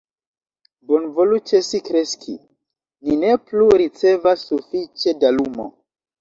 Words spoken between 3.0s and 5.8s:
ni ne plu ricevas sufiĉe da lumo."